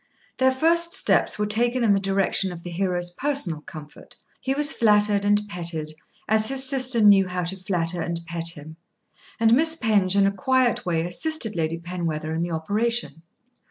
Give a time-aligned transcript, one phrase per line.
[0.39, 4.15] The first steps taken were in the direction of the hero's personal comfort.
[4.39, 5.93] He was flattered and petted,
[6.27, 8.77] as his sister knew how to flatter and pet him;
[9.39, 13.21] and Miss Penge in a quiet way assisted Lady Penwether in the operation.